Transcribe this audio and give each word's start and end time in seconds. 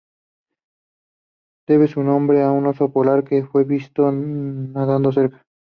Debe 1.67 1.87
su 1.87 2.01
nombre 2.01 2.41
a 2.41 2.49
un 2.49 2.65
oso 2.65 2.91
polar 2.91 3.23
que 3.23 3.43
fue 3.45 3.65
visto 3.65 4.11
nadando 4.11 5.11
cerca. 5.11 5.45